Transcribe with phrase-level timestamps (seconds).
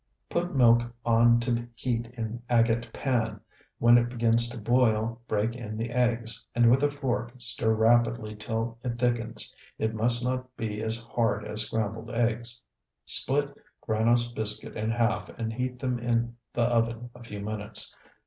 [0.31, 3.39] Put milk on to heat in agate pan;
[3.77, 8.33] when it begins to boil, break in the eggs, and with a fork stir rapidly
[8.35, 9.53] till it thickens.
[9.77, 12.63] It must not be as hard as scrambled eggs.
[13.05, 13.55] Split
[13.87, 17.95] granose biscuit in half and heat them in the oven a few minutes.